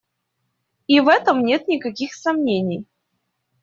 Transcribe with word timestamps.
И 0.87 0.99
в 0.99 1.09
этом 1.09 1.43
нет 1.45 1.67
никаких 1.67 2.15
сомнений. 2.15 2.87